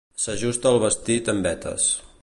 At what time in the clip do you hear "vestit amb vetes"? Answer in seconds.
0.85-1.89